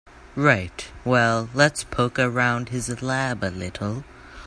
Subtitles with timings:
[0.35, 4.03] Right, well let's poke around his lab a little.